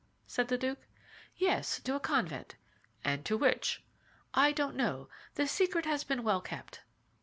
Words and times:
said 0.25 0.47
the 0.47 0.57
duke. 0.57 0.87
"Yes, 1.37 1.79
to 1.81 1.93
a 1.93 1.99
convent." 1.99 2.55
"And 3.05 3.23
to 3.23 3.37
which?" 3.37 3.83
"I 4.33 4.51
don't 4.51 4.75
know; 4.75 5.09
the 5.35 5.45
secret 5.47 5.85
has 5.85 6.03
been 6.03 6.23
well 6.23 6.41
kept." 6.41 6.81